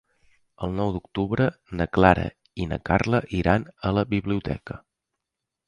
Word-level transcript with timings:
El 0.67 0.71
nou 0.77 0.93
d'octubre 0.95 1.45
na 1.81 1.87
Clara 1.97 2.25
i 2.63 2.67
na 2.71 2.81
Carla 2.91 3.21
iran 3.41 3.69
a 3.91 3.95
la 3.99 4.07
biblioteca. 4.15 4.83